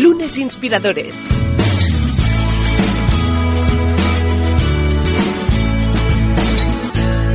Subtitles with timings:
[0.00, 1.26] Lunes Inspiradores.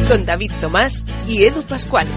[0.08, 2.08] Con David Tomás y Edu Pascual.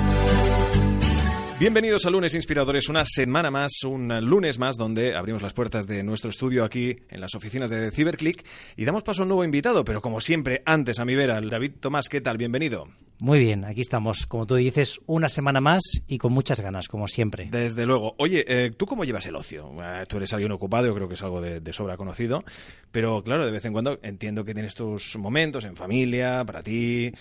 [1.60, 6.02] Bienvenidos a Lunes Inspiradores, una semana más, un lunes más, donde abrimos las puertas de
[6.02, 8.42] nuestro estudio aquí en las oficinas de Cyberclick
[8.74, 11.72] y damos paso a un nuevo invitado, pero como siempre, antes a mi vera, David
[11.78, 12.38] Tomás, ¿qué tal?
[12.38, 12.88] Bienvenido.
[13.20, 17.08] Muy bien, aquí estamos, como tú dices, una semana más y con muchas ganas, como
[17.08, 17.48] siempre.
[17.50, 18.14] Desde luego.
[18.18, 19.72] Oye, eh, ¿tú cómo llevas el ocio?
[19.82, 22.44] Eh, tú eres alguien ocupado, yo creo que es algo de, sobra conocido,
[22.92, 27.12] pero claro, de vez en cuando entiendo que tienes tus momentos en familia, para ti.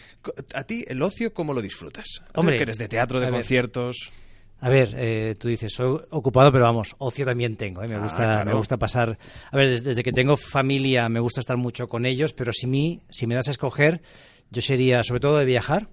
[0.53, 2.21] ¿A ti el ocio cómo lo disfrutas?
[2.35, 4.11] Hombre, que eres de teatro, de conciertos.
[4.59, 7.83] A ver, eh, tú dices, soy ocupado, pero vamos, ocio también tengo.
[7.83, 7.87] ¿eh?
[7.87, 9.17] Me, ah, gusta, me gusta pasar.
[9.51, 13.01] A ver, desde, que tengo familia me gusta estar mucho con ellos, pero si, mí,
[13.09, 14.01] si me das a escoger,
[14.51, 15.89] yo sería sobre todo de viajar,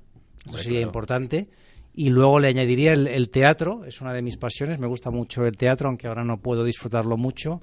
[0.46, 1.48] eso sería importante.
[1.96, 5.56] Y luego le añadiría el, teatro, es una de mis pasiones, me gusta mucho el
[5.56, 7.62] teatro, aunque ahora no puedo disfrutarlo mucho,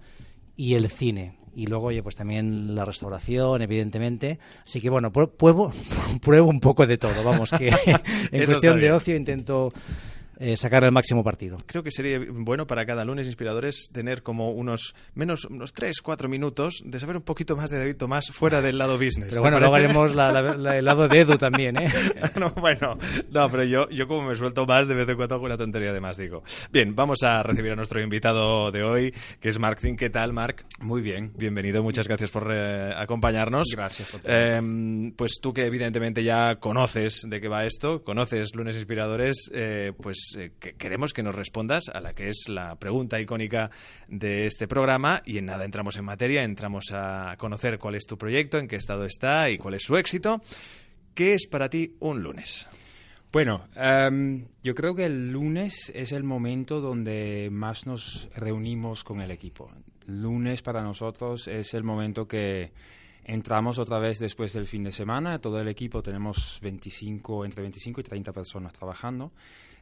[0.55, 1.35] y el cine.
[1.53, 4.39] Y luego, oye, pues también la restauración, evidentemente.
[4.63, 5.73] Así que bueno, pruebo,
[6.21, 7.67] pruebo un poco de todo, vamos, que
[8.31, 9.73] en cuestión de ocio intento
[10.41, 11.59] eh, sacar el máximo partido.
[11.67, 16.27] Creo que sería bueno para cada lunes inspiradores tener como unos menos unos 3, 4
[16.27, 19.29] minutos de saber un poquito más de David Tomás fuera del lado business.
[19.29, 21.91] Pero bueno, luego haremos el lado de Edu también, ¿eh?
[22.59, 22.97] bueno,
[23.29, 26.01] no, pero yo, yo como me suelto más, de vez en cuando alguna tontería de
[26.01, 26.43] más digo.
[26.71, 29.95] Bien, vamos a recibir a nuestro invitado de hoy, que es Mark Zinn.
[29.95, 30.65] ¿Qué tal, Mark?
[30.79, 31.33] Muy bien.
[31.37, 33.67] Bienvenido, muchas gracias por eh, acompañarnos.
[33.75, 34.09] Gracias.
[34.09, 39.51] Por eh, pues tú que evidentemente ya conoces de qué va esto, conoces lunes inspiradores,
[39.53, 43.69] eh, pues eh, queremos que nos respondas a la que es la pregunta icónica
[44.07, 48.17] de este programa y en nada entramos en materia, entramos a conocer cuál es tu
[48.17, 50.41] proyecto, en qué estado está y cuál es su éxito.
[51.13, 52.67] ¿Qué es para ti un lunes?
[53.31, 59.21] Bueno, em, yo creo que el lunes es el momento donde más nos reunimos con
[59.21, 59.71] el equipo.
[60.05, 62.71] Lunes para nosotros es el momento que
[63.25, 65.39] entramos otra vez después del fin de semana.
[65.39, 69.31] Todo el equipo tenemos 25, entre 25 y 30 personas trabajando.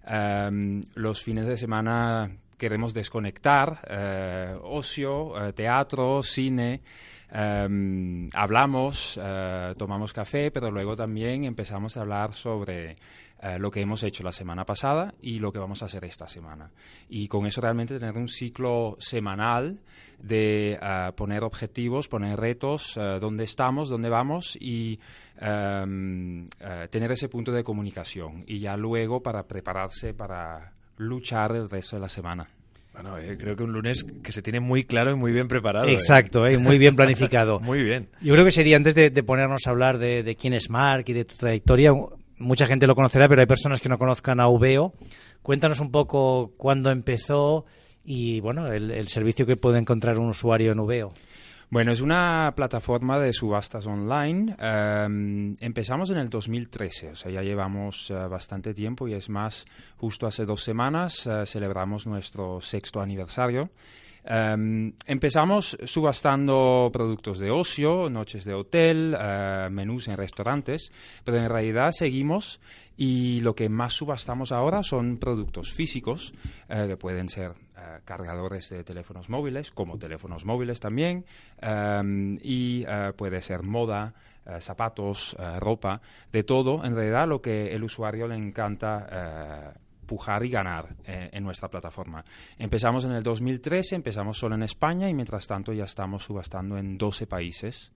[0.06, 6.82] Em, los fines de semana queremos desconectar, eh, ocio, eh, teatro, cine.
[7.32, 12.98] Em, hablamos, eh, tomamos café, pero luego también empezamos a hablar sobre
[13.58, 16.72] lo que hemos hecho la semana pasada y lo que vamos a hacer esta semana.
[17.08, 19.80] Y con eso realmente tener un ciclo semanal
[20.20, 20.78] de
[21.16, 25.00] poner objetivos, poner retos, dónde estamos, dónde vamos y
[25.42, 31.70] Em, eh, tener ese punto de comunicación y ya luego para prepararse para luchar el
[31.70, 32.50] resto de la semana.
[32.92, 35.88] Bueno, eh, creo que un lunes que se tiene muy claro y muy bien preparado.
[35.88, 35.94] ¿eh?
[35.94, 37.60] Exacto, muy bien planificado.
[37.62, 38.10] muy bien.
[38.20, 41.24] Yo creo que sería antes de, ponernos a hablar de, quién es Mark y de
[41.24, 41.94] tu trayectoria,
[42.40, 44.94] mucha gente lo conocerá, pero hay personas que no conozcan a Uveo.
[45.42, 47.66] Cuéntanos un poco cuándo empezó
[48.04, 51.14] y bueno, el, servicio que puede encontrar un usuario en Uveo.
[51.70, 54.56] Bueno, es una plataforma de subastas online.
[54.58, 59.66] Em, empezamos en el 2013, o sea, ya llevamos eh, bastante tiempo y es más,
[59.98, 63.70] justo hace dos semanas eh, celebramos nuestro sexto aniversario.
[64.24, 70.92] Em, empezamos subastando productos de ocio, noches de hotel, eh, menús en restaurantes,
[71.24, 72.60] pero en realidad seguimos
[72.98, 76.34] y lo que más subastamos ahora son productos físicos,
[76.68, 81.26] que pueden ser eh, cargadores de teléfonos móviles, como teléfonos móviles también,
[81.62, 84.14] em, y eh, puede ser moda,
[84.46, 86.02] eh, zapatos, ropa,
[86.32, 89.76] de todo, en realidad lo que el usuario le encanta
[90.10, 92.26] pujar y ganar en nuestra plataforma.
[92.58, 96.98] Empezamos en el 2013, empezamos solo en España y mientras tanto ya estamos subastando en
[96.98, 97.92] 12 países.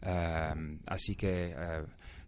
[0.00, 1.54] Em, así que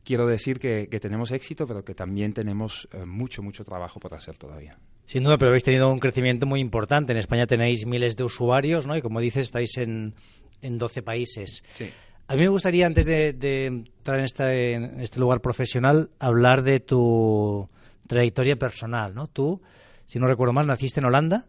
[0.05, 4.79] quiero decir que, tenemos éxito, pero que también tenemos mucho, mucho trabajo por hacer todavía.
[5.07, 7.13] Sin duda, pero habéis tenido un crecimiento muy importante.
[7.13, 8.95] En España tenéis miles de usuarios, ¿no?
[8.95, 10.15] Y como dices, estáis en,
[10.61, 11.65] en 12 países.
[11.75, 11.91] Sí.
[12.29, 17.69] A mí me gustaría, antes de, entrar en, en este lugar profesional, hablar de tu
[18.11, 19.29] trayectoria personal, ¿no?
[19.29, 19.63] Tú,
[20.05, 21.47] si no recuerdo mal, naciste en Holanda.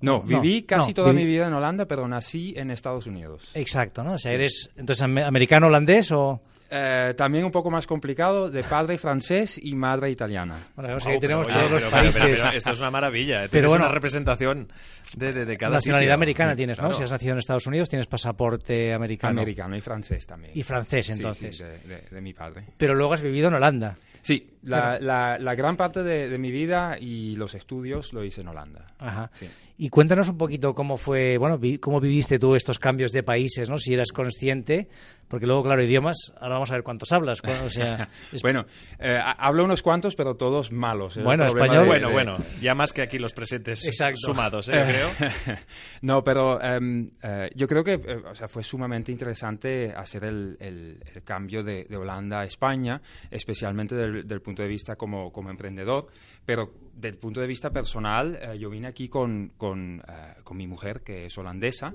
[0.00, 3.50] No, viví casi toda mi vida en Holanda, pero nací en Estados Unidos.
[3.54, 4.12] Exacto, ¿no?
[4.12, 6.40] O sea, ¿eres entonces americano holandés o...?
[6.68, 10.56] Eh, también un poco más complicado, de padre francés y madre italiana.
[10.74, 12.44] Bueno, oh, tenemos todos los países.
[12.54, 13.48] esto es una maravilla, ¿eh?
[13.50, 14.68] pero bueno, una representación
[15.16, 16.92] de, de, cada Nacionalidad americana tienes, ¿no?
[16.92, 19.40] Si has nacido en Estados Unidos, tienes pasaporte americano.
[19.40, 20.52] Americano y francés también.
[20.56, 21.56] Y francés, entonces.
[21.56, 22.64] Sí, de, de, mi padre.
[22.76, 23.96] Pero luego has vivido en Holanda.
[24.26, 28.88] Sí, la, la, gran parte de, mi vida y los estudios lo hice en Holanda.
[28.98, 29.30] Ajá.
[29.78, 33.76] Y cuéntanos un poquito cómo fue, bueno, cómo viviste tú estos cambios de países, ¿no?
[33.76, 34.88] Si eras consciente,
[35.28, 37.42] porque luego, claro, idiomas, ahora vamos a ver cuántos hablas.
[37.64, 38.08] O sea,
[38.42, 38.64] bueno,
[38.98, 41.18] eh, hablo unos cuantos, pero todos malos.
[41.18, 41.22] ¿eh?
[41.22, 41.86] Bueno, español.
[41.86, 44.72] bueno, bueno, ya más que aquí los presentes sumados, ¿eh?
[44.72, 45.56] creo.
[46.00, 47.10] no, pero em,
[47.54, 52.40] yo creo que o sea, fue sumamente interesante hacer el, el, cambio de, de, Holanda
[52.40, 56.06] a España, especialmente del, del punto de vista como, como emprendedor,
[56.46, 60.66] pero del punto de vista personal, eh, yo vine aquí con, con, eh, con, mi
[60.66, 61.92] mujer, que es holandesa,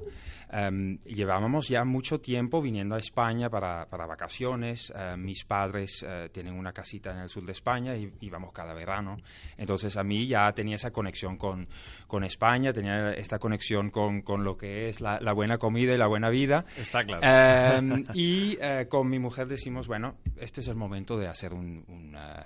[0.51, 4.93] em, llevábamos ya mucho tiempo viniendo a España para, para vacaciones.
[4.95, 9.17] Eh, mis padres tienen una casita en el sur de España y íbamos cada verano.
[9.57, 11.67] Entonces a mí ya tenía esa conexión con,
[12.07, 15.97] con España, tenía esta conexión con, con lo que es la, la, buena comida y
[15.97, 16.65] la buena vida.
[16.77, 17.21] Está claro.
[17.23, 18.57] Em, y
[18.87, 22.45] con mi mujer decimos, bueno, este es el momento de hacer un, una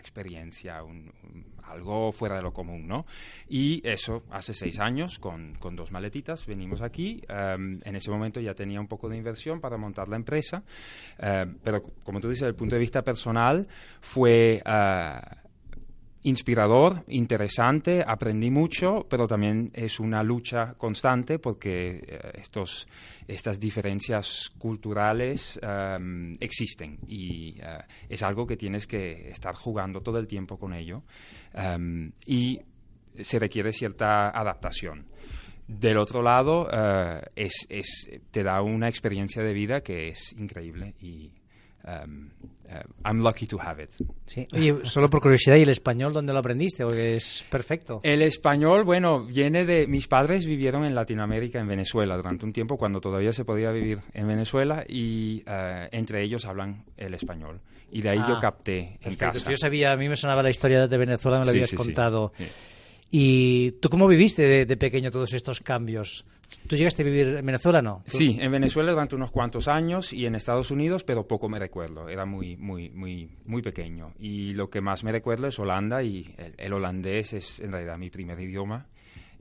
[0.00, 0.82] experiencia,
[1.64, 3.06] algo fuera de lo común, ¿no?
[3.48, 7.22] Y eso, hace seis años, con, con dos maletitas, venimos aquí.
[7.28, 10.62] Em, en ese momento ya tenía un poco de inversión para montar la empresa,
[11.18, 13.68] em, pero como tú dices, desde el punto de vista personal,
[14.00, 14.62] fue...
[14.66, 15.49] Uh,
[16.22, 22.86] inspirador, interesante, aprendí mucho, pero también es una lucha constante porque eh, estos,
[23.26, 27.78] estas diferencias culturales em, existen y eh,
[28.08, 31.02] es algo que tienes que estar jugando todo el tiempo con ello
[31.54, 32.60] em, y
[33.18, 35.06] se requiere cierta adaptación.
[35.66, 40.94] Del otro lado, eh, es, es, te da una experiencia de vida que es increíble
[41.00, 41.30] y
[41.84, 42.30] Um,
[42.68, 43.90] uh, I'm lucky to have it.
[44.26, 44.46] Sí.
[44.52, 46.84] Oye, solo por curiosidad, ¿y el español dónde lo aprendiste?
[46.84, 48.00] Porque es perfecto.
[48.02, 49.86] El español, bueno, viene de...
[49.86, 54.00] Mis padres vivieron en Latinoamérica, en Venezuela, durante un tiempo cuando todavía se podía vivir
[54.12, 57.60] en Venezuela y uh, entre ellos hablan el español.
[57.90, 59.50] Y de ahí yo ah, capté en casa.
[59.50, 62.32] Yo sabía, a mí me sonaba la historia de Venezuela, me lo habías contado.
[62.36, 62.44] Sí,
[63.10, 66.24] ¿Y tú cómo viviste de, pequeño todos estos cambios?
[66.66, 68.02] ¿Tú llegaste a vivir en Venezuela, no?
[68.06, 72.08] Sí, en Venezuela durante unos cuantos años y en Estados Unidos, pero poco me recuerdo.
[72.08, 74.12] Era muy, muy, muy, muy pequeño.
[74.18, 78.10] Y lo que más me recuerdo es Holanda y el, holandés es en realidad mi
[78.10, 78.86] primer idioma.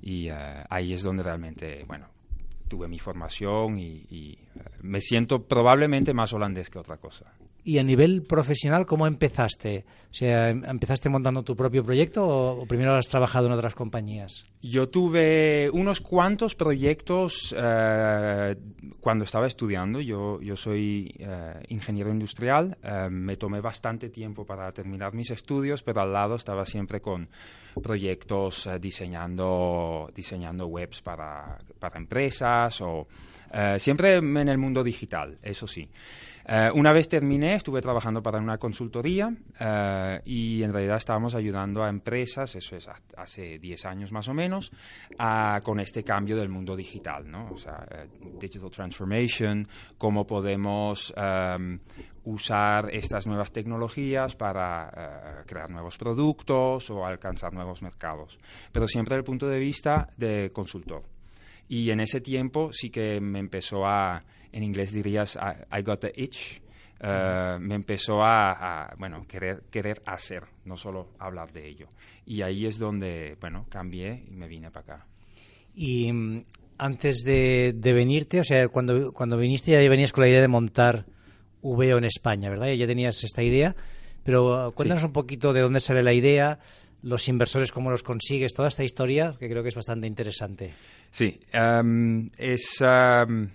[0.01, 0.33] Y eh,
[0.69, 2.07] ahí es donde realmente, bueno,
[2.69, 4.37] tuve mi formación y, eh,
[4.81, 7.33] me siento probablemente más holandés que otra cosa.
[7.63, 9.85] Y a nivel profesional, ¿cómo empezaste?
[10.09, 14.45] O sea, ¿empezaste montando tu propio proyecto o, primero has trabajado en otras compañías?
[14.61, 18.55] Yo tuve unos cuantos proyectos eh,
[19.01, 19.99] cuando estaba estudiando.
[19.99, 22.77] Yo, yo soy eh, ingeniero industrial.
[22.81, 27.27] Eh, me tomé bastante tiempo para terminar mis estudios, pero al lado estaba siempre con
[27.83, 33.07] proyectos diseñando, diseñando webs para, para empresas o
[33.77, 35.89] siempre en el mundo digital, eso sí.
[36.51, 41.83] Eh, una vez terminé, estuve trabajando para una consultoría eh, y en realidad estábamos ayudando
[41.83, 44.71] a empresas, eso es hace 10 años más o menos,
[45.61, 47.51] con este cambio del mundo digital, ¿no?
[47.51, 48.07] O sea, eh,
[48.39, 49.67] digital transformation,
[49.99, 51.79] cómo podemos em,
[52.23, 58.39] usar estas nuevas tecnologías para crear nuevos productos o alcanzar nuevos mercados,
[58.71, 61.18] pero siempre desde el punto de vista de consultor.
[61.69, 66.11] Y en ese tiempo sí que me empezó a en inglés dirías I, got the
[66.15, 66.61] itch.
[67.01, 71.87] Eh, me empezó a, bueno, querer, querer hacer, no solo hablar de ello.
[72.25, 75.07] Y ahí es donde, bueno, cambié y me vine para acá.
[75.75, 76.43] Y mm,
[76.77, 81.05] antes de, venirte, o sea, cuando, cuando viniste ya venías con la idea de montar
[81.61, 82.71] VO en España, ¿verdad?
[82.71, 83.75] Ya tenías esta idea,
[84.23, 86.59] pero cuéntanos un poquito de dónde sale la idea,
[87.03, 90.73] los inversores, cómo los consigues, toda esta historia, que creo que es bastante interesante.
[91.11, 92.81] Sí, em, es...
[92.81, 93.49] Em,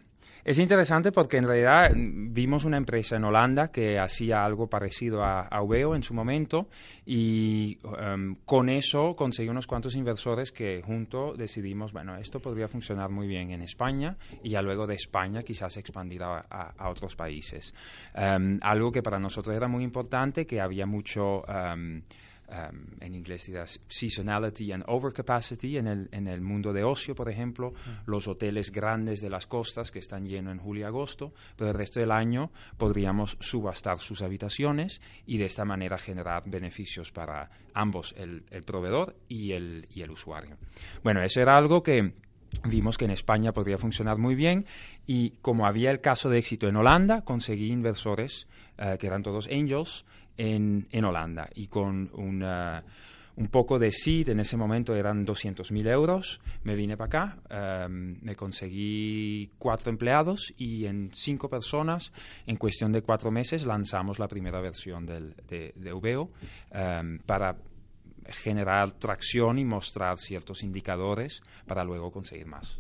[0.45, 5.49] es interesante porque en realidad vimos una empresa en Holanda que hacía algo parecido a,
[5.51, 5.63] a
[5.95, 6.69] en su momento
[7.07, 13.09] y em, con eso conseguí unos cuantos inversores que juntos decidimos, bueno, esto podría funcionar
[13.09, 16.45] muy bien en España y ya luego de España quizás expandir a,
[16.91, 17.73] otros países.
[18.15, 21.43] Em, algo que para nosotros era muy importante, que había mucho...
[22.55, 27.29] Um, en inglés dirás seasonality and overcapacity en el, en el mundo de ocio, por
[27.29, 27.73] ejemplo,
[28.07, 31.77] los hoteles grandes de las costas que están llenos en julio y agosto, pero el
[31.77, 38.15] resto del año podríamos subastar sus habitaciones y de esta manera generar beneficios para ambos,
[38.17, 40.57] el, el proveedor y el, y el usuario.
[41.03, 42.15] Bueno, eso era algo que
[42.65, 44.67] vimos que en España podría funcionar muy bien
[45.07, 48.47] y como había el caso de éxito en Holanda, conseguí inversores
[48.79, 50.05] eh, que eran todos angels
[50.37, 51.49] en, en Holanda.
[51.55, 52.85] Y con una,
[53.37, 58.17] un poco de seed, en ese momento eran 200.000 euros, me vine para acá, em,
[58.23, 62.13] me conseguí cuatro empleados y en cinco personas,
[62.47, 66.29] en cuestión de cuatro meses, lanzamos la primera versión del, de, de
[66.71, 67.57] em, para
[68.29, 72.79] generar tracción y mostrar ciertos indicadores para luego conseguir más.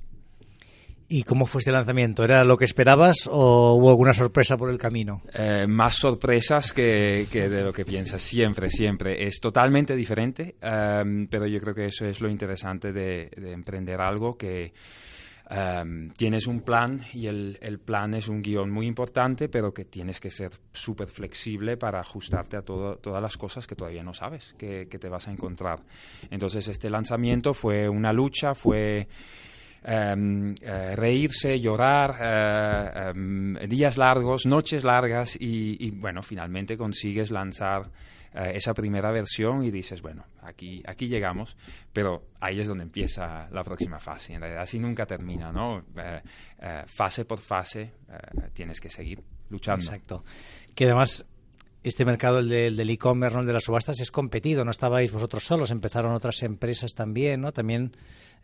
[1.08, 2.24] ¿Y cómo fue este lanzamiento?
[2.24, 5.22] ¿Era lo que esperabas o hubo alguna sorpresa por el camino?
[5.34, 9.26] Eh, más sorpresas que, de lo que piensas, siempre, siempre.
[9.26, 14.36] Es totalmente diferente, em, pero yo creo que eso es lo interesante de, emprender algo
[14.36, 14.72] que...
[15.50, 20.20] em, tienes un plan y el, plan es un guion muy importante, pero que tienes
[20.20, 24.54] que ser súper flexible para ajustarte a todo, todas las cosas que todavía no sabes
[24.58, 25.80] que, te vas a encontrar.
[26.30, 29.08] Entonces, este lanzamiento fue una lucha, fue
[29.86, 37.90] Em, eh, reírse, llorar, eh, em, días largos, noches largas y, bueno, finalmente consigues lanzar
[38.32, 41.54] eh, esa primera versión y dices, bueno, aquí, aquí llegamos,
[41.92, 44.32] pero ahí es donde empieza la próxima fase.
[44.32, 45.84] En realidad, así nunca termina, ¿no?
[46.86, 47.92] fase por fase
[48.54, 49.84] tienes que seguir luchando.
[49.84, 50.24] Exacto.
[50.74, 51.26] Que además
[51.84, 54.64] este mercado, el, del e-commerce, el de las subastas, es competido.
[54.64, 57.52] No estabais vosotros solos, empezaron otras empresas también, ¿no?
[57.52, 57.92] También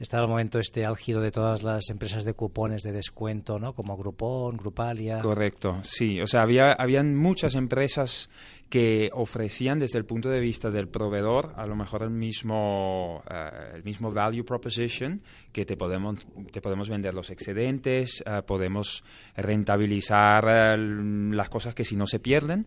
[0.01, 3.75] estaba el momento este álgido de todas las empresas de cupones de descuento, ¿no?
[3.75, 5.19] Como Groupon, Grupalia.
[5.19, 6.21] Correcto, sí.
[6.21, 8.31] O sea, había habían muchas empresas
[8.71, 13.75] que ofrecían desde el punto de vista del proveedor a lo mejor el mismo, uh,
[13.75, 15.21] el mismo value proposition,
[15.53, 19.03] que te podemos, te podemos vender los excedentes, uh, podemos
[19.37, 22.61] rentabilizar uh, las cosas que si no se pierden,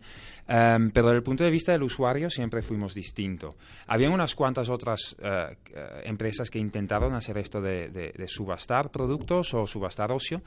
[0.46, 3.54] um, pero desde el punto de vista del usuario siempre fuimos distintos.
[3.86, 5.16] Habían unas cuantas otras
[6.04, 10.42] empresas que intentaron hacer esto de, de, de, subastar productos o subastar ocio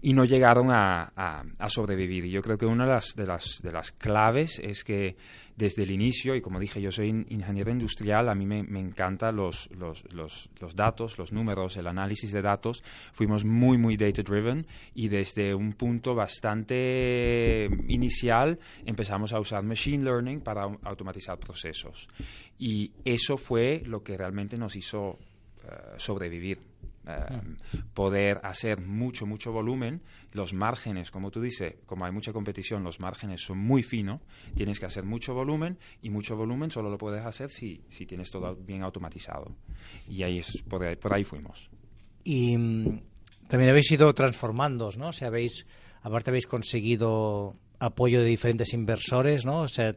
[0.00, 2.24] y no llegaron a, a, a sobrevivir.
[2.26, 5.16] Y yo creo que una de las, de las, de las claves es que
[5.58, 9.34] desde el inicio, y como dije, yo soy ingeniero industrial, a mí me, me encantan
[9.34, 12.84] los, los, los, los, datos, los números, el análisis de datos.
[13.12, 20.42] Fuimos muy, muy data-driven y desde un punto bastante inicial empezamos a usar machine learning
[20.42, 22.06] para automatizar procesos.
[22.56, 25.18] Y eso fue lo que realmente nos hizo
[25.96, 26.58] sobrevivir.
[27.08, 27.40] Eh,
[27.94, 30.02] poder hacer mucho, mucho volumen.
[30.32, 34.20] Los márgenes, como tú dices, como hay mucha competición, los márgenes son muy finos,
[34.54, 38.30] tienes que hacer mucho volumen y mucho volumen solo lo puedes hacer si, si tienes
[38.30, 39.56] todo bien automatizado.
[40.06, 41.70] Y ahí es, por, ahí, por ahí fuimos.
[42.24, 43.00] Y mm,
[43.48, 45.08] también habéis ido transformándoos, ¿no?
[45.08, 45.66] O sea, habéis,
[46.02, 49.62] aparte habéis conseguido apoyo de diferentes inversores, ¿no?
[49.62, 49.96] O sea,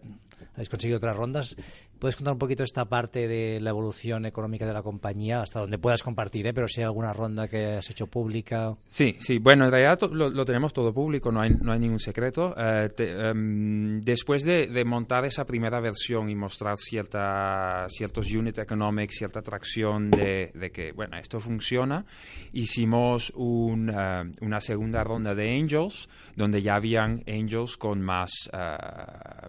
[0.54, 1.56] habéis conseguido otras rondas.
[2.00, 5.78] ¿Puedes contar un poquito esta parte de la evolución económica de la compañía, hasta donde
[5.78, 6.54] puedas compartir, ¿eh?
[6.54, 8.76] pero si hay alguna ronda que has hecho pública?
[8.88, 9.38] Sí, sí.
[9.38, 12.56] Bueno, en realidad lo, tenemos todo público, no hay, no hay ningún secreto.
[12.58, 19.40] Eh, em, después de, montar esa primera versión y mostrar cierta, ciertos unit economics, cierta
[19.40, 22.04] atracción de, de que, bueno, esto funciona,
[22.52, 28.78] hicimos un, eh, una segunda ronda de angels, donde ya habían angels con más, eh,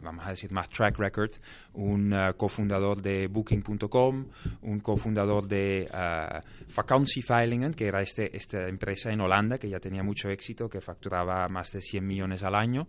[0.03, 1.31] vamos a decir, más track record,
[1.75, 4.27] un cofundador de Booking.com,
[4.63, 10.29] un cofundador de uh, que era este, esta empresa en Holanda que ya tenía mucho
[10.29, 12.89] éxito, que facturaba más de 100 millones al año.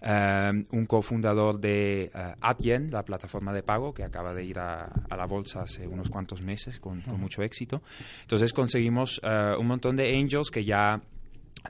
[0.00, 4.88] Um, un cofundador de uh, Adyen, la plataforma de pago, que acaba de ir a,
[5.10, 7.82] la bolsa hace unos cuantos meses con, mucho éxito.
[8.22, 11.00] Entonces conseguimos uh, un montón de angels que ya...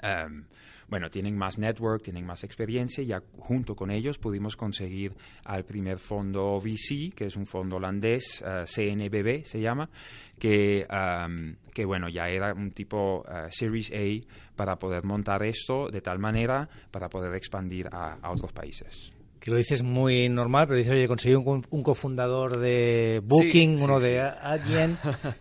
[0.03, 0.45] Um,
[0.89, 5.15] bueno, tienen más network, tienen más experiencia, y ya junto con ellos pudimos conseguir
[5.45, 9.91] al primer fondo VC, que es un fondo holandés, uh, eh, CNBB se llama,
[10.39, 15.89] que, um, que bueno, ya era un tipo uh, Series A para poder montar esto
[15.91, 20.67] de tal manera para poder expandir a, a otros países que lo dices muy normal,
[20.67, 24.99] pero dices, oye, conseguí un, un cofundador de Booking, uno de alguien,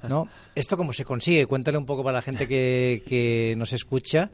[0.08, 0.30] ¿no?
[0.56, 1.48] ¿Esto cómo se consigue?
[1.48, 4.30] Cuéntale un poco para la gente que, que nos escucha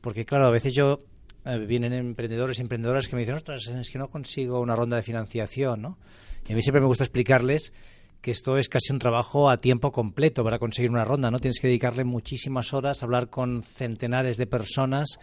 [0.00, 1.02] porque, claro, a veces yo
[1.44, 4.96] eh, vienen emprendedores y emprendedoras que me dicen, ostras, es que no consigo una ronda
[4.96, 5.98] de financiación, ¿no?
[6.48, 7.72] Y a mí siempre me gusta explicarles
[8.20, 11.38] que esto es casi un trabajo a tiempo completo para conseguir una ronda, ¿no?
[11.38, 15.18] Tienes que dedicarle muchísimas horas, hablar con centenares de personas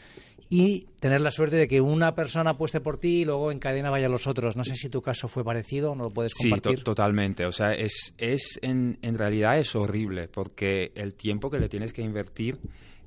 [0.50, 3.90] y tener la suerte de que una persona apueste por ti y luego en cadena
[3.90, 4.56] vayan los otros.
[4.56, 6.78] No sé si tu caso fue parecido o no lo puedes compartir.
[6.78, 7.46] Sí, totalmente.
[7.46, 11.94] O sea, es, es en, en realidad es horrible porque el tiempo que le tienes
[11.94, 12.60] que invertir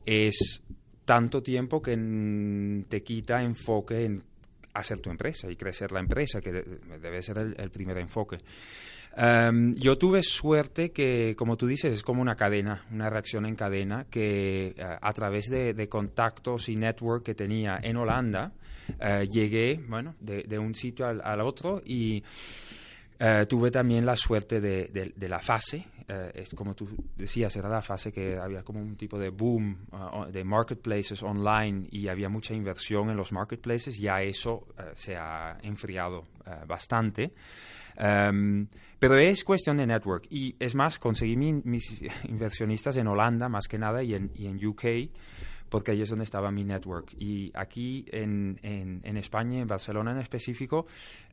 [0.05, 0.63] es
[1.09, 1.97] tanto tiempo que
[2.87, 4.23] te quita enfoque en
[4.75, 8.37] hacer tu empresa y crecer la empresa, que debe ser el, primer enfoque.
[9.17, 13.55] Em, yo tuve suerte que, como tú dices, es como una cadena, una reacción en
[13.55, 18.53] cadena, que eh, a través de, contactos y network que tenía en Holanda,
[19.01, 22.23] eh, llegué, bueno, de, un sitio al, al otro y
[23.21, 27.83] Eh, tuve también la suerte de, la fase, eh, es, como tú decías, era la
[27.83, 32.55] fase que había como un tipo de boom uh, de marketplaces online y había mucha
[32.55, 36.27] inversión en los marketplaces, ya eso se ha enfriado
[36.67, 37.33] bastante.
[38.01, 38.69] Um,
[39.01, 43.77] pero es cuestión de network y es más, conseguí mis inversionistas en Holanda más que
[43.77, 44.85] nada y en, y en UK
[45.69, 47.13] porque ahí es donde estaba mi network.
[47.19, 50.87] Y aquí en, en, en España, en Barcelona en específico,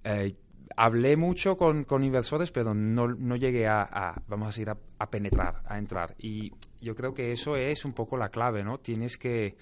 [0.03, 0.35] eh,
[0.75, 5.77] hablé mucho con, inversores, pero no, no llegué a, vamos a decir, a, penetrar, a
[5.77, 6.15] entrar.
[6.19, 8.79] Y yo creo que eso es un poco la clave, ¿no?
[8.79, 9.55] Tienes que,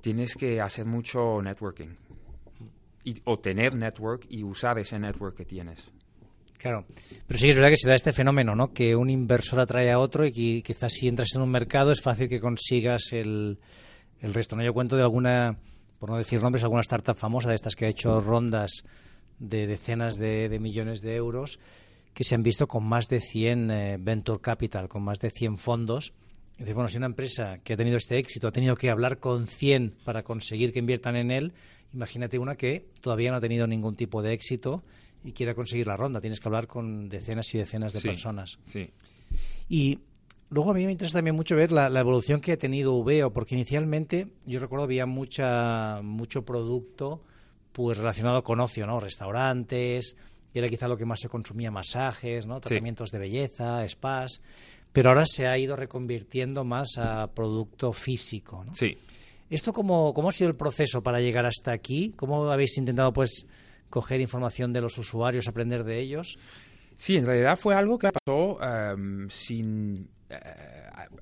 [0.00, 1.96] tienes que hacer mucho networking.
[3.04, 5.90] Y, o tener network y usar ese network que tienes.
[6.56, 6.86] Claro,
[7.26, 8.72] pero sí es verdad que se da este fenómeno, ¿no?
[8.72, 12.00] Que un inversor atrae a otro y que quizás si entras en un mercado es
[12.00, 13.58] fácil que consigas el,
[14.20, 14.56] el resto.
[14.56, 14.64] ¿no?
[14.64, 15.58] Yo cuento de alguna,
[15.98, 18.84] por no decir nombres, alguna startup famosa de estas que ha hecho rondas
[19.38, 21.58] de decenas de, millones de euros
[22.12, 25.58] que se han visto con más de 100 eh, venture capital, con más de 100
[25.58, 26.12] fondos.
[26.58, 29.48] Es bueno, si una empresa que ha tenido este éxito ha tenido que hablar con
[29.48, 31.52] 100 para conseguir que inviertan en él,
[31.92, 34.84] imagínate una que todavía no ha tenido ningún tipo de éxito
[35.24, 36.20] y quiera conseguir la ronda.
[36.20, 38.58] Tienes que hablar con decenas y decenas de personas.
[38.64, 38.90] Sí.
[39.68, 39.98] Y
[40.50, 43.54] luego a mí me interesa también mucho ver la, evolución que ha tenido Uveo, porque
[43.54, 47.22] inicialmente yo recuerdo había mucha, mucho producto
[47.74, 49.00] pues relacionado con ocio, ¿no?
[49.00, 50.16] Restaurantes,
[50.52, 52.60] y era quizá lo que más se consumía, masajes, ¿no?
[52.60, 54.40] Tratamientos de belleza, spas,
[54.92, 58.76] pero ahora se ha ido reconvirtiendo más a producto físico, ¿no?
[58.76, 58.96] Sí.
[59.50, 62.14] ¿Esto cómo, cómo ha sido el proceso para llegar hasta aquí?
[62.16, 63.44] ¿Cómo habéis intentado, pues,
[63.90, 66.38] coger información de los usuarios, aprender de ellos?
[66.94, 70.36] Sí, en realidad fue algo que pasó em, sin eh,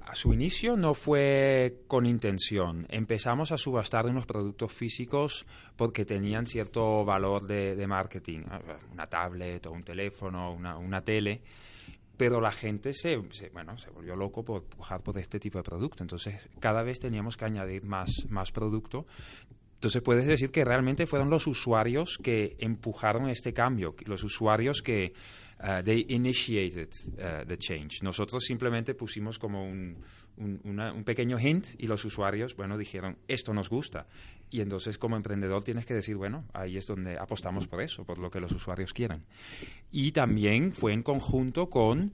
[0.01, 2.87] a, su inicio no fue con intención.
[2.89, 5.47] Empezamos a subastar unos productos físicos
[5.77, 8.41] porque tenían cierto valor de, marketing,
[8.93, 11.43] una tablet o un teléfono, una, tele
[12.17, 13.17] pero la gente se,
[13.53, 16.05] bueno, se volvió loco por pujar por este tipo de producto.
[16.05, 19.07] Entonces, cada vez teníamos que añadir más, más producto.
[19.75, 25.15] Entonces, puedes decir que realmente fueron los usuarios que empujaron este cambio, los usuarios que
[25.63, 28.03] Uh, they initiated uh, the change.
[28.03, 29.97] Nosotros simplemente pusimos como un,
[30.37, 34.07] un, pequeño hint y los usuarios, bueno, dijeron, esto nos gusta.
[34.51, 38.19] Y entonces como emprendedor tienes que decir, bueno, ahí es donde apostamos por eso, por
[38.19, 39.23] lo que los usuarios quieren.
[39.93, 42.13] Y también fue en conjunto con...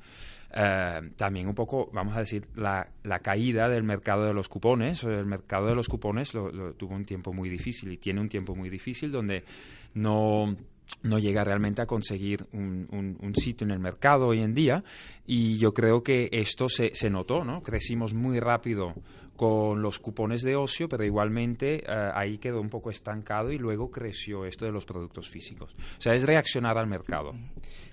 [0.50, 5.05] Uh, también un poco, vamos a decir, la, la, caída del mercado de los cupones.
[5.05, 8.55] El mercado de los cupones lo, tuvo un tiempo muy difícil y tiene un tiempo
[8.55, 9.44] muy difícil donde
[9.92, 10.57] no
[11.03, 14.83] no llega realmente a conseguir un, un, sitio en el mercado hoy en día
[15.27, 17.61] y yo creo que esto se, se, notó, ¿no?
[17.62, 18.94] Crecimos muy rápido
[19.37, 23.90] con los cupones de ocio, pero igualmente eh, ahí quedó un poco estancado y luego
[23.90, 25.72] creció esto de los productos físicos.
[25.72, 27.35] O sea, es reaccionar al mercado.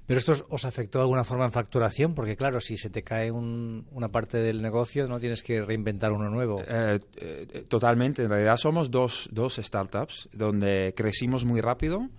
[0.07, 2.15] ¿Pero esto os afectó de alguna forma en facturación?
[2.15, 6.29] Porque claro, si se te cae una parte del negocio, no tienes que reinventar uno
[6.29, 6.61] nuevo.
[6.67, 8.23] Eh, eh, totalmente.
[8.23, 12.09] En realidad somos dos, dos startups donde crecimos muy rápido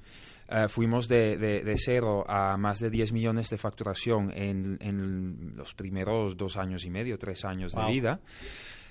[0.48, 6.36] eh, fuimos de, de, cero a más de 10 millones de facturación en, los primeros
[6.36, 8.20] dos años y medio, tres años de vida.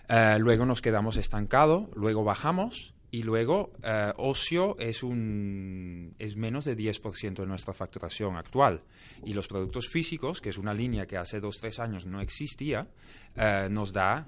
[0.10, 6.66] Eh, luego nos quedamos estancados, luego bajamos y luego uh, ocio es, un, es menos
[6.66, 8.82] de 10% de nuestra facturación actual.
[9.24, 12.90] Y los productos físicos, que es una línea que hace dos, tres años no existía,
[13.70, 14.26] nos da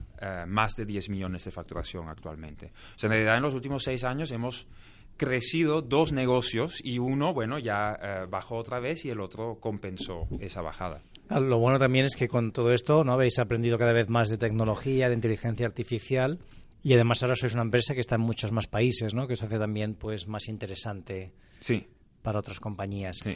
[0.48, 2.72] más de 10 millones de facturación actualmente.
[2.96, 4.68] O sea, en realidad en los últimos seis años hemos
[5.18, 10.28] crecido dos negocios y uno, bueno, ya eh, bajó otra vez y el otro compensó
[10.40, 11.02] esa bajada.
[11.30, 14.30] Ah, lo bueno también es que con todo esto no habéis aprendido cada vez más
[14.30, 16.40] de tecnología, de inteligencia artificial
[16.84, 19.28] y además ahora sois una empresa que está en muchos más países, ¿no?
[19.28, 21.86] Que eso hace también pues más interesante sí.
[22.22, 23.18] para otras compañías.
[23.18, 23.36] Sí.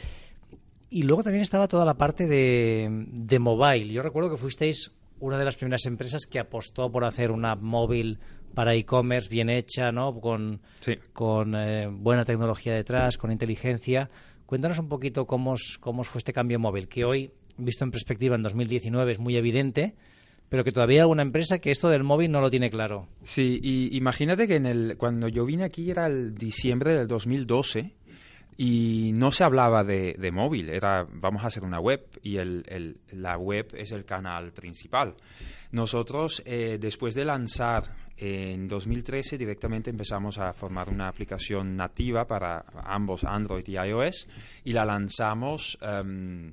[0.88, 3.92] Y luego también estaba toda la parte de, de mobile.
[3.92, 8.18] Yo recuerdo que fuisteis una de las primeras empresas que apostó por hacer una móvil
[8.54, 10.20] para e-commerce bien hecha, ¿no?
[10.20, 10.60] Con,
[11.12, 14.10] con eh, buena tecnología detrás, con inteligencia.
[14.46, 18.42] Cuéntanos un poquito cómo, cómo fue este cambio móvil, que hoy, visto en perspectiva en
[18.42, 19.94] 2019, es muy evidente,
[20.48, 23.08] pero que todavía hay alguna empresa que esto del móvil no lo tiene claro.
[23.22, 27.92] Sí, y imagínate que en el, cuando yo vine aquí era el diciembre del 2012
[28.58, 32.64] y no se hablaba de, de móvil, era vamos a hacer una web y el,
[32.68, 35.14] el, la web es el canal principal.
[35.70, 37.84] Nosotros, eh, después de lanzar
[38.24, 44.28] en 2013, directamente empezamos a formar una aplicación nativa para ambos Android y iOS
[44.62, 46.48] y la lanzamos, um,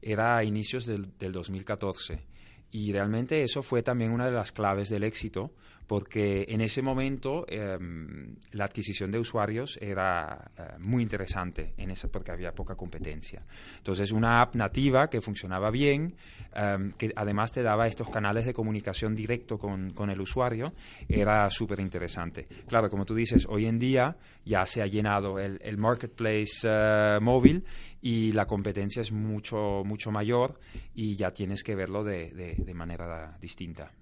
[0.00, 2.31] era a inicios del, del 2014
[2.72, 5.52] Y realmente eso fue también una de las claves del éxito,
[5.86, 12.08] porque en ese momento em, la adquisición de usuarios era eh, muy interesante en esa,
[12.08, 13.42] porque había poca competencia.
[13.76, 16.14] Entonces, una app nativa que funcionaba bien,
[16.54, 20.72] em, que además te daba estos canales de comunicación directo con, con el usuario,
[21.06, 22.46] era súper interesante.
[22.66, 27.18] Claro, como tú dices, hoy en día ya se ha llenado el, el marketplace eh,
[27.20, 27.64] móvil
[28.02, 30.58] y la competencia es mucho, mucho mayor
[30.92, 33.92] y ya tienes que verlo de, de, manera distinta.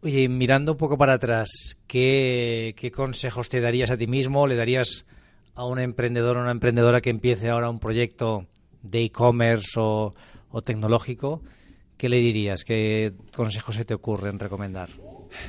[0.00, 4.46] Oye, mirando un poco para atrás, ¿qué, consejos te darías a ti mismo?
[4.46, 5.04] ¿Le darías
[5.54, 8.46] a un emprendedor o una emprendedora que empiece ahora un proyecto
[8.82, 10.12] de e-commerce o,
[10.64, 11.42] tecnológico?
[11.98, 12.64] ¿Qué le dirías?
[12.64, 14.88] ¿Qué consejos se te ocurren recomendar?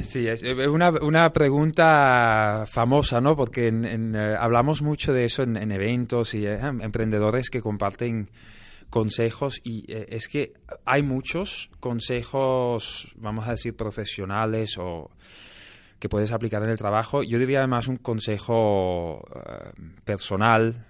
[0.01, 3.35] Sí, es una, una pregunta famosa, ¿no?
[3.35, 8.29] Porque eh, hablamos mucho de eso en, eventos y eh, emprendedores que comparten
[8.89, 10.53] consejos y eh, es que
[10.85, 15.11] hay muchos consejos, vamos a decir, profesionales o
[15.99, 17.23] que puedes aplicar en el trabajo.
[17.23, 19.71] Yo diría además un consejo eh,
[20.03, 20.85] personal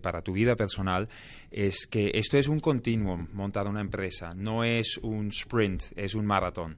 [0.00, 1.08] para tu vida personal
[1.52, 6.26] es que esto es un continuum montar una empresa, no es un sprint, es un
[6.26, 6.76] maratón.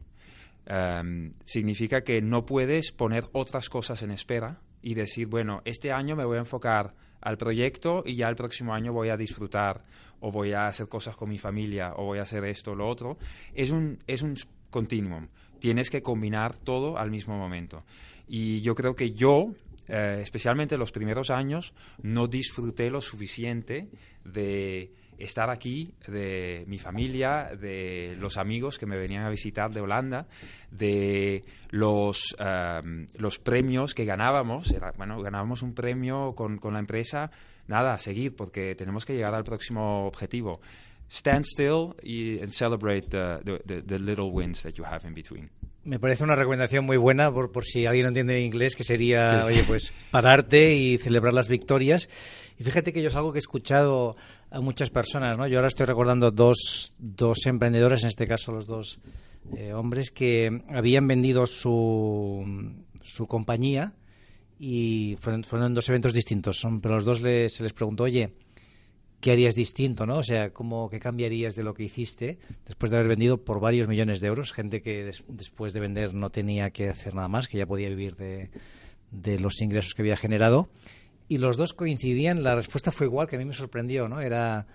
[0.67, 6.17] Em, significa que no puedes poner otras cosas en espera y decir, bueno, este año
[6.17, 9.85] me voy a enfocar al proyecto y ya el próximo año voy a disfrutar
[10.21, 12.89] o voy a hacer cosas con mi familia o voy a hacer esto o lo
[12.89, 13.19] otro.
[13.55, 14.37] Es un, es un
[14.71, 15.29] continuum.
[15.59, 17.85] Tienes que combinar todo al mismo momento.
[18.27, 19.55] Y yo creo que yo,
[19.89, 21.73] eh, especialmente los primeros años,
[22.03, 23.89] no disfruté lo suficiente
[24.25, 24.93] de
[25.23, 30.27] estar aquí, de mi familia, de los amigos que me venían a visitar de Holanda,
[30.71, 34.75] de los, um, los premios que ganábamos.
[34.97, 37.31] bueno, ganábamos un premio con, con la empresa,
[37.69, 40.61] nada, a seguir, porque tenemos que llegar al próximo objetivo.
[41.09, 41.95] Stand still
[42.43, 45.51] and celebrate the, the, the little wins that you have in between.
[45.85, 49.45] Me parece una recomendación muy buena por, por si alguien no entiende inglés, que sería,
[49.45, 52.09] oye, pues pararte y celebrar las victorias.
[52.59, 54.15] Y fíjate que yo es algo que he escuchado
[54.51, 55.49] a muchas personas, ¿no?
[55.49, 59.01] Yo ahora estoy recordando dos, dos emprendedores, en este caso los dos
[59.57, 62.45] eh, hombres, que habían vendido su,
[63.03, 63.93] su compañía
[64.61, 68.33] y fueron, fueron dos eventos distintos, son, pero los dos se les preguntó, oye,
[69.23, 70.19] ¿qué harías distinto, no?
[70.19, 73.87] O sea, ¿cómo, ¿qué cambiarías de lo que hiciste después de haber vendido por varios
[73.87, 74.53] millones de euros?
[74.53, 78.17] Gente que después de vender no tenía que hacer nada más, que ya podía vivir
[78.17, 78.51] de,
[79.13, 80.69] de los ingresos que había generado.
[81.29, 84.21] Y los dos coincidían, la respuesta fue igual, que a mí me sorprendió, ¿no?
[84.21, 84.67] Era,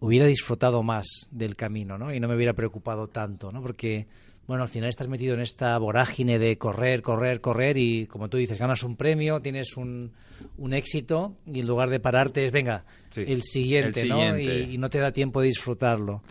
[0.00, 2.12] hubiera disfrutado más del camino, ¿no?
[2.12, 3.62] Y no me hubiera preocupado tanto, ¿no?
[3.62, 4.06] Porque
[4.46, 8.36] bueno, al final estás metido en esta vorágine de correr, correr, correr y como tú
[8.36, 10.12] dices, ganas un premio, tienes un,
[10.58, 12.84] un éxito y en lugar de pararte es, venga,
[13.16, 14.38] el, siguiente, ¿no?
[14.38, 16.22] Y, no te da tiempo de disfrutarlo.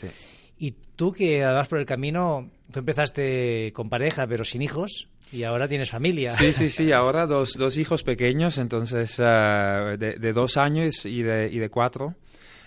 [0.58, 5.44] Y tú que vas por el camino, tú empezaste con pareja pero sin hijos y
[5.44, 6.36] ahora tienes familia.
[6.36, 11.24] Sí, sí, sí, ahora dos, dos hijos pequeños, entonces ah, de, de, dos años y
[11.24, 12.16] de, y de cuatro.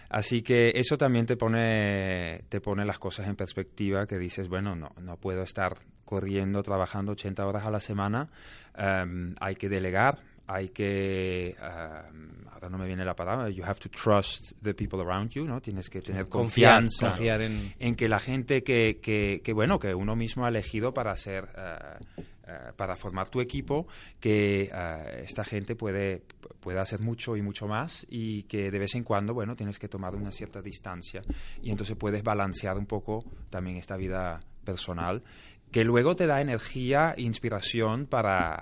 [0.09, 4.77] Así que eso también te pone, te pone las cosas en perspectiva, que dices, bueno,
[4.77, 8.31] no, no puedo estar corriendo, trabajando 80 horas a la semana,
[8.77, 13.81] em, hay que delegar, hay que, um, ahora no me viene la palabra, you have
[13.81, 15.61] to trust the people around you, ¿no?
[15.61, 17.75] Tienes que tener confianza confiar en...
[17.79, 17.97] en...
[17.97, 21.45] que la gente que, que, que, bueno, que uno mismo ha elegido para ser...
[21.45, 23.89] Uh, eh, para formar tu equipo,
[24.21, 26.23] que eh, esta gente puede,
[26.61, 29.89] puede hacer mucho y mucho más y que de vez en cuando, bueno, tienes que
[29.89, 31.23] tomar una cierta distancia
[31.61, 35.25] y entonces puedes balancear un poco también esta vida personal
[35.73, 38.55] que luego te da energía e inspiración para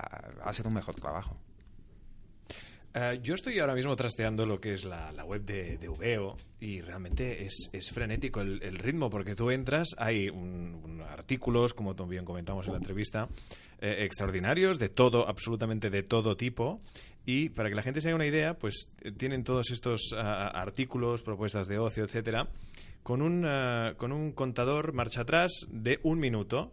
[0.44, 1.36] hacer un mejor trabajo.
[2.96, 7.44] Eh, yo estoy ahora mismo trasteando lo que es la, web de, de, y realmente
[7.44, 12.74] es, es frenético el, ritmo porque tú entras, hay un, artículos, como también comentamos en
[12.74, 13.28] la entrevista,
[13.80, 16.80] eh, extraordinarios, de todo, absolutamente de todo tipo.
[17.26, 20.46] Y para que la gente se haga una idea, pues eh, tienen todos estos ah,
[20.54, 22.48] artículos, propuestas de ocio, etcétera,
[23.02, 26.72] con un, ah, con un contador marcha atrás de un minuto.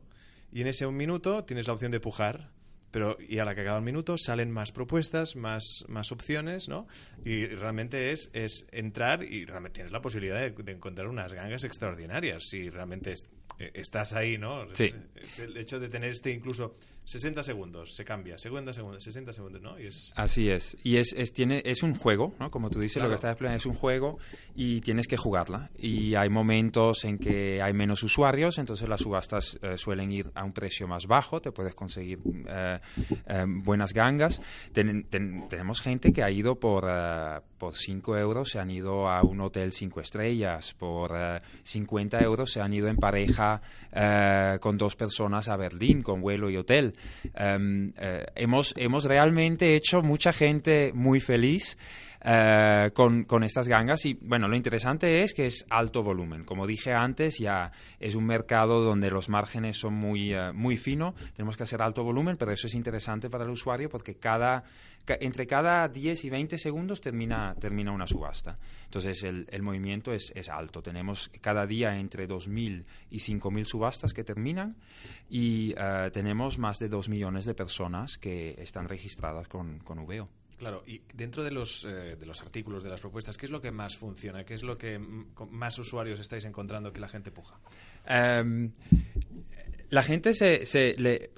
[0.51, 2.51] Y en ese un minuto tienes la opción de pujar
[2.91, 6.87] pero y a la que acaba el minuto salen más propuestas, más, más opciones, ¿no?
[7.23, 12.43] Y realmente es, es entrar y realmente tienes la posibilidad de, encontrar unas gangas extraordinarias
[12.49, 13.15] si realmente eh,
[13.59, 14.65] estás ahí, ¿no?
[14.73, 14.93] Sí.
[15.15, 19.61] Es, el hecho de tener este incluso 60 segundos, se cambia, 60 segundos, 60 segundos,
[19.61, 19.79] ¿no?
[19.79, 20.13] Y es...
[20.15, 20.77] Así es.
[20.83, 22.51] Y es, es, tiene, es un juego, ¿no?
[22.51, 24.19] Como tú dices, lo que estás explicando es un juego
[24.55, 25.71] y tienes que jugarla.
[25.77, 30.43] Y hay momentos en que hay menos usuarios, entonces las subastas eh, suelen ir a
[30.43, 32.79] un precio más bajo, te puedes conseguir eh,
[33.47, 34.39] buenas gangas.
[34.71, 36.87] tenemos gente que ha ido por,
[37.57, 41.13] por 5 euros, se han ido a un hotel 5 estrellas, por
[41.63, 43.40] 50 euros se han ido en pareja
[43.91, 46.93] eh, con dos personas a Berlín con vuelo y hotel.
[47.33, 51.77] Em, eh, hemos, hemos realmente hecho mucha gente muy feliz.
[52.23, 54.05] Eh, con, con, estas gangas.
[54.05, 56.43] Y bueno, lo interesante es que es alto volumen.
[56.43, 61.15] Como dije antes, ya es un mercado donde los márgenes son muy, muy finos.
[61.35, 65.00] Tenemos que hacer alto volumen, pero eso es interesante para el usuario porque cada, ca
[65.07, 68.57] entre cada 10 y 20 segundos termina, termina una subasta.
[68.85, 70.81] Entonces el, el movimiento es, es, alto.
[70.81, 74.75] Tenemos cada día entre 2.000 y 5.000 subastas que terminan
[75.29, 80.29] y uh, tenemos más de 2 millones de personas que están registradas con, con VO.
[80.61, 83.59] Claro, y dentro de los, eh, de los artículos, de las propuestas, ¿qué es lo
[83.59, 84.43] que más funciona?
[84.43, 87.59] ¿Qué es lo que más usuarios estáis encontrando que la gente puja?
[88.07, 88.71] Um,
[89.91, 91.31] la gente se, se, le,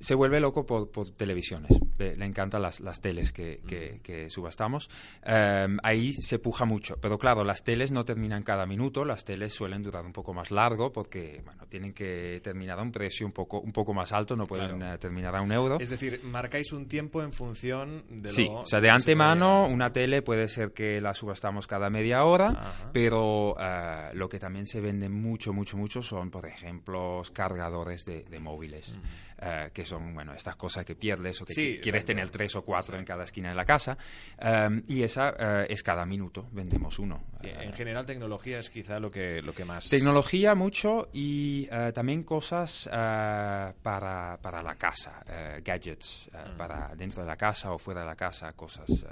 [0.00, 1.78] se vuelve loco por, por televisiones.
[1.98, 4.88] Le, le, encantan las, las teles que, que, que subastamos.
[5.26, 6.96] Um, ahí se puja mucho.
[7.00, 9.04] Pero claro, las teles no terminan cada minuto.
[9.04, 12.92] Las teles suelen durar un poco más largo porque bueno, tienen que terminar a un
[12.92, 14.36] precio un poco, un poco más alto.
[14.36, 14.94] No pueden claro.
[14.94, 15.78] uh, terminar a un euro.
[15.80, 18.60] Es decir, marcáis un tiempo en función de sí, lo...
[18.60, 22.90] o sea, de antemano, una tele puede ser que la subastamos cada media hora, Ajá.
[22.92, 28.24] pero uh, lo que también se vende mucho, mucho, mucho son, por ejemplo, cargadores de,
[28.24, 29.68] de móviles, uh -huh.
[29.68, 32.62] uh, que son, bueno, estas cosas que pierdes o que sí, quieres tener tres o
[32.62, 32.98] cuatro sí.
[32.98, 33.96] en cada esquina de la casa.
[34.40, 37.22] Um, y esa uh, es cada minuto, vendemos uno.
[37.42, 39.88] En general, tecnología es quizá lo que, lo que más...
[39.88, 45.22] Tecnología mucho y también cosas para, para la casa,
[45.64, 46.56] gadgets, -huh.
[46.56, 49.06] para dentro de la casa o fuera de la casa, cosas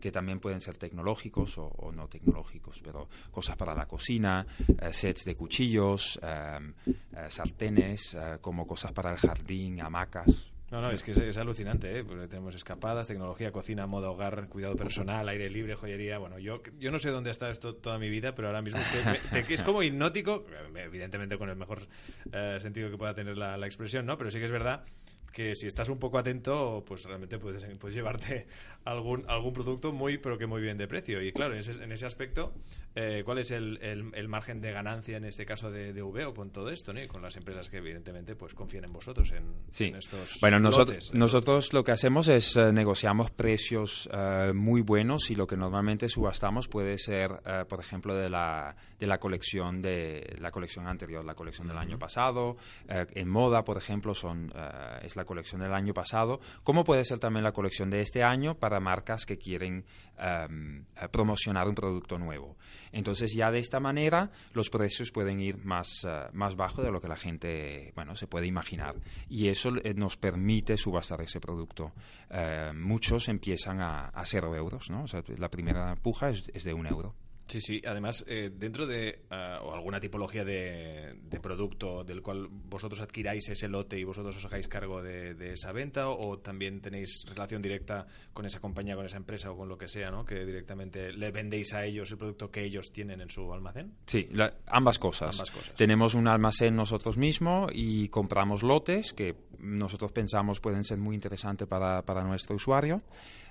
[0.00, 5.24] que también pueden ser tecnológicos o, no tecnológicos, pero cosas para la cocina, uh, sets
[5.24, 10.50] de cuchillos, um, uh, sartenes, como cosas para el jardín, hamacas.
[10.70, 12.04] No, no, es que es, alucinante, ¿eh?
[12.04, 16.18] Porque tenemos escapadas, tecnología, cocina, modo hogar, cuidado personal, aire libre, joyería.
[16.18, 18.80] Bueno, yo, yo no sé dónde ha estado esto toda mi vida, pero ahora mismo
[19.48, 21.86] es, como hipnótico, evidentemente con el mejor
[22.58, 24.18] sentido que pueda tener la, la expresión, ¿no?
[24.18, 24.84] Pero sí que es verdad
[25.34, 28.46] que si estás un poco atento, pues realmente puedes, puedes llevarte
[28.84, 31.20] algún, algún producto muy, pero que muy bien de precio.
[31.20, 32.54] Y claro, en ese, en ese aspecto,
[32.94, 36.32] eh, ¿cuál es el, el, el, margen de ganancia en este caso de, de VO
[36.32, 37.02] con todo esto, ¿no?
[37.02, 39.86] Y con las empresas que evidentemente pues confían en vosotros en, sí.
[39.86, 45.30] en estos Bueno, nosotros, nosotros lo que hacemos es uh, negociamos precios uh, muy buenos
[45.32, 49.82] y lo que normalmente subastamos puede ser, uh, por ejemplo, de la, de la colección
[49.82, 51.82] de la colección anterior, la colección del uh -huh.
[51.82, 52.56] año pasado.
[52.88, 54.52] en moda, por ejemplo, son
[55.02, 58.54] es la colección del año pasado, como puede ser también la colección de este año
[58.56, 59.84] para marcas que quieren
[60.18, 62.56] um, promocionar un producto nuevo.
[62.92, 67.00] Entonces ya de esta manera los precios pueden ir más, uh, más bajo de lo
[67.00, 68.96] que la gente bueno, se puede imaginar.
[69.28, 71.92] Y eso eh, nos permite subastar ese producto.
[72.74, 75.04] Muchos empiezan a, cero euros, ¿no?
[75.04, 77.14] O sea, la primera puja es de un euro.
[77.46, 77.82] Sí, sí.
[77.86, 83.48] Además, eh, dentro de uh, o alguna tipología de, de, producto del cual vosotros adquiráis
[83.48, 87.60] ese lote y vosotros os hagáis cargo de, de, esa venta, o también tenéis relación
[87.60, 90.24] directa con esa compañía, con esa empresa o con lo que sea, ¿no?
[90.24, 93.94] Que directamente le vendéis a ellos el producto que ellos tienen en su almacén.
[94.06, 95.34] Sí, la, ambas cosas.
[95.34, 95.74] Ambas cosas.
[95.74, 101.66] Tenemos un almacén nosotros mismos y compramos lotes que nosotros pensamos pueden ser muy interesantes
[101.66, 103.02] para, para nuestro usuario.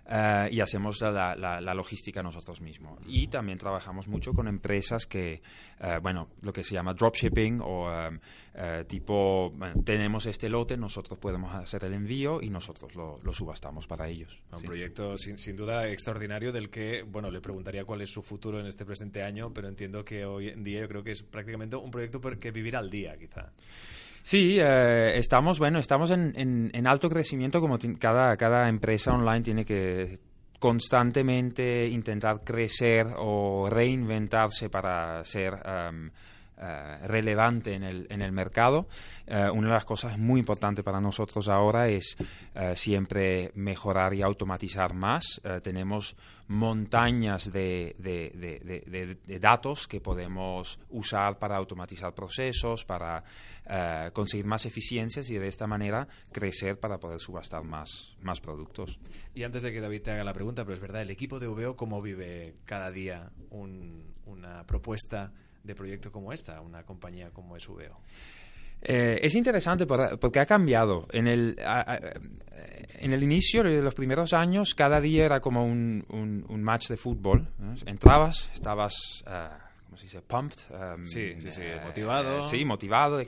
[0.06, 3.00] Uh, y hacemos la, la, la, logística nosotros mismos.
[3.08, 5.42] Y también trabajamos mucho con empresas que,
[5.80, 10.76] uh, bueno, lo que se llama dropshipping o um, uh, tipo, bueno, tenemos este lote,
[10.76, 14.42] nosotros podemos hacer el envío y nosotros lo, lo subastamos para ellos.
[14.52, 14.66] Un sí.
[14.66, 18.68] proyecto sin, sin, duda extraordinario del que, bueno, le preguntaría cuál es su futuro en
[18.68, 21.92] este presente año, pero entiendo que hoy en día yo creo que es prácticamente un
[21.92, 23.54] proyecto que vivir al día, quizá.
[24.24, 26.32] Sí, eh, estamos, bueno, estamos en,
[26.74, 30.18] en, alto crecimiento como cada, cada empresa online tiene que
[30.60, 36.10] constantemente intentar crecer o reinventarse para ser um,
[36.58, 38.88] uh, relevante en el, en el mercado.
[39.28, 44.22] Uh, una de las cosas muy importantes para nosotros ahora es uh, siempre mejorar y
[44.22, 45.42] automatizar más.
[45.62, 46.16] tenemos
[46.48, 53.24] montañas de, de, datos que podemos usar para automatizar procesos, para
[54.12, 59.00] conseguir más eficiencias y de esta manera crecer para poder subastar más, más productos.
[59.34, 61.48] Y antes de que David te haga la pregunta, pero es verdad, el equipo de
[61.48, 65.32] VO, ¿cómo vive cada día un, una propuesta?
[65.64, 68.02] De proyecto como esta, una compañía como es VO?
[68.86, 71.08] Eh, es interesante porque ha cambiado.
[71.12, 72.00] En el, a, a,
[73.00, 76.90] en el inicio de los primeros años, cada día era como un, un, un match
[76.90, 77.48] de fútbol.
[77.60, 77.76] ¿no?
[77.86, 80.22] Entrabas, estabas, uh, ¿cómo se dice?
[80.22, 80.60] Pumped.
[80.70, 82.40] Um, sí, sí, sí, eh, motivado.
[82.40, 83.22] Eh, sí, motivado.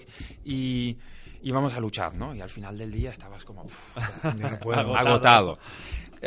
[0.43, 0.97] Y
[1.43, 2.35] íbamos a luchar, ¿no?
[2.35, 4.95] Y al final del día estabas como uf, agotado.
[4.97, 5.59] agotado.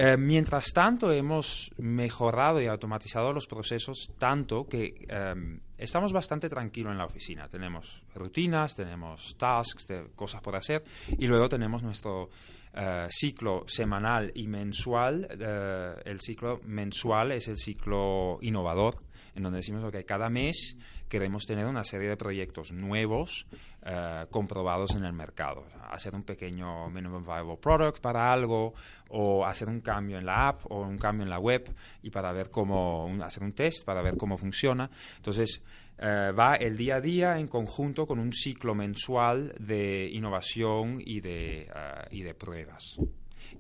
[0.00, 5.34] Eh, mientras tanto, hemos mejorado y automatizado los procesos tanto que eh,
[5.76, 7.48] estamos bastante tranquilos en la oficina.
[7.48, 10.84] Tenemos rutinas, tenemos tasks, cosas por hacer
[11.18, 12.30] y luego tenemos nuestro
[12.74, 15.26] eh, ciclo semanal y mensual.
[15.30, 18.96] Eh, el ciclo mensual es el ciclo innovador,
[19.34, 20.76] en donde decimos que cada mes
[21.08, 23.46] queremos tener una serie de proyectos nuevos
[23.82, 25.64] eh, comprobados en el mercado.
[25.90, 28.74] Hacer un pequeño minimum viable product para algo
[29.08, 32.32] o hacer un cambio en la app o un cambio en la web y para
[32.32, 34.90] ver cómo, hacer un test para ver cómo funciona.
[35.16, 35.62] Entonces,
[35.98, 41.20] eh, va el día a día en conjunto con un ciclo mensual de innovación y
[41.20, 41.68] de, eh,
[42.10, 42.98] y de pruebas.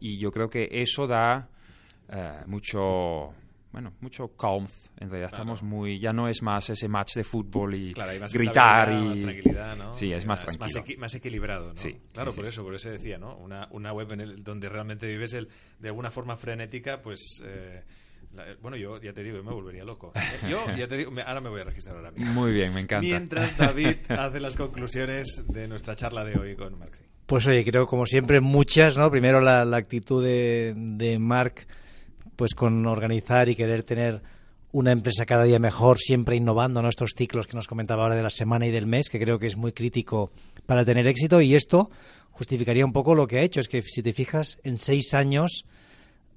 [0.00, 1.48] Y yo creo que eso da
[2.46, 3.34] mucho,
[3.70, 4.66] bueno, mucho calm
[5.00, 9.04] en realidad estamos muy, ya no es más ese match de fútbol y gritar y
[9.04, 9.94] más tranquilidad, ¿no?
[9.94, 11.76] Sí, es más tranquilo, más, equilibrado, ¿no?
[11.76, 13.36] Sí, claro, por eso, por eso decía, ¿no?
[13.36, 15.48] Una, una web en el, donde realmente vives el,
[15.78, 17.42] de alguna forma frenética, pues.
[17.44, 17.82] Eh,
[18.60, 20.12] bueno, yo ya te digo, me volvería loco.
[20.48, 22.32] Yo ya te digo, ahora me voy a registrar ahora mismo.
[22.32, 23.02] Muy bien, me encanta.
[23.02, 26.98] Mientras David hace las conclusiones de nuestra charla de hoy con Marc.
[27.26, 29.10] Pues oye, creo como siempre muchas, ¿no?
[29.10, 31.66] Primero la, la actitud de, de Marc,
[32.36, 34.22] pues con organizar y querer tener
[34.72, 38.30] una empresa cada día mejor, siempre innovando nuestros ciclos que nos comentaba ahora de la
[38.30, 40.30] semana y del mes, que creo que es muy crítico
[40.66, 41.40] para tener éxito.
[41.40, 41.90] Y esto
[42.30, 43.60] justificaría un poco lo que ha hecho.
[43.60, 45.64] Es que si te fijas, en seis años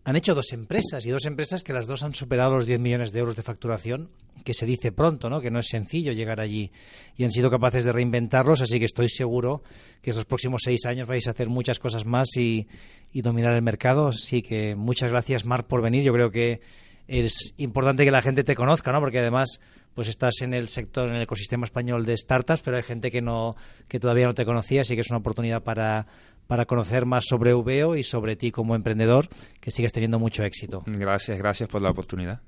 [0.04, 3.12] han hecho dos empresas y dos empresas que las dos han superado los 10 millones
[3.12, 4.10] de euros de facturación,
[4.44, 5.42] que se dice pronto, ¿no?
[5.42, 6.72] que no es sencillo llegar allí.
[7.18, 9.62] Y han sido capaces de reinventarlos, así que estoy seguro
[10.02, 12.68] que esos próximos seis años vais a hacer muchas cosas más y,
[13.14, 14.08] y dominar el mercado.
[14.08, 16.04] Así que muchas gracias, Marc, por venir.
[16.04, 16.62] Yo creo que
[17.08, 19.00] es importante que la gente te conozca, ¿no?
[19.00, 19.60] Porque además
[19.94, 23.22] pues estás en el sector, en el ecosistema español de startups, pero hay gente que
[23.22, 23.56] no
[23.88, 26.08] que todavía no te conocía, así que es una oportunidad para,
[26.48, 29.28] para conocer más sobre Uveo y sobre ti como emprendedor,
[29.60, 30.84] que sigues teniendo mucho éxito.
[30.86, 32.42] Gracias, gracias por la oportunidad.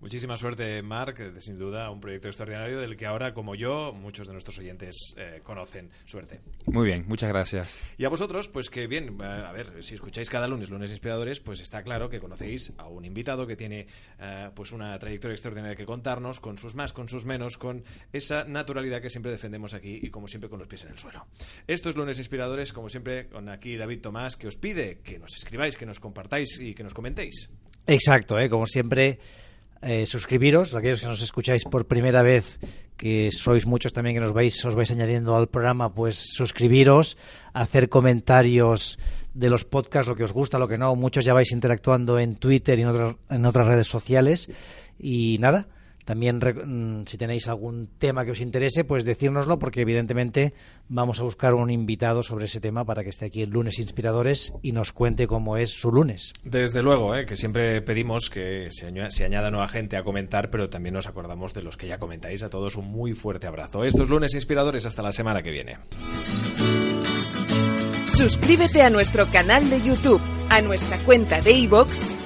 [0.00, 1.40] Muchísima suerte, Marc.
[1.40, 5.40] Sin duda, un proyecto extraordinario del que ahora, como yo, muchos de nuestros oyentes eh,
[5.42, 5.90] conocen.
[6.04, 6.40] Suerte.
[6.66, 7.76] Muy bien, muchas gracias.
[7.96, 11.60] Y a vosotros, pues que bien, a ver, si escucháis cada lunes Lunes Inspiradores, pues
[11.60, 13.86] está claro que conocéis a un invitado que tiene
[14.20, 17.82] eh, pues una trayectoria extraordinaria que contarnos, con sus más, con sus menos, con
[18.12, 21.26] esa naturalidad que siempre defendemos aquí y como siempre con los pies en el suelo.
[21.66, 25.76] Estos Lunes Inspiradores, como siempre, con aquí David Tomás, que os pide que nos escribáis,
[25.76, 27.50] que nos compartáis y que nos comentéis.
[27.86, 28.48] Exacto, ¿eh?
[28.50, 29.18] como siempre
[29.82, 32.58] eh, suscribiros, aquellos que nos escucháis por primera vez,
[32.96, 37.16] que sois muchos también que nos vais, os vais añadiendo al programa, pues suscribiros,
[37.52, 38.98] hacer comentarios
[39.34, 40.96] de los podcasts, lo que os gusta, lo que no.
[40.96, 44.48] Muchos ya vais interactuando en Twitter y en otras redes sociales.
[44.98, 45.68] Y nada,
[46.06, 50.54] también, mm, si tenéis algún tema que os interese, pues decírnoslo, porque evidentemente
[50.88, 54.52] vamos a buscar un invitado sobre ese tema para que esté aquí el lunes Inspiradores
[54.62, 56.32] y nos cuente cómo es su lunes.
[56.44, 57.26] Desde luego, ¿eh?
[57.26, 61.54] que siempre pedimos que se, se añada nueva gente a comentar, pero también nos acordamos
[61.54, 62.44] de los que ya comentáis.
[62.44, 63.82] A todos un muy fuerte abrazo.
[63.82, 65.78] Estos lunes Inspiradores hasta la semana que viene.
[68.04, 72.25] Suscríbete a nuestro canal de YouTube, a nuestra cuenta de iVoox